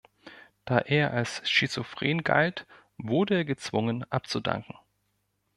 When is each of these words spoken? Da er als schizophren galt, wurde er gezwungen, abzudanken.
Da 0.65 0.79
er 0.79 1.13
als 1.13 1.47
schizophren 1.47 2.23
galt, 2.23 2.65
wurde 2.97 3.35
er 3.35 3.45
gezwungen, 3.45 4.03
abzudanken. 4.11 4.73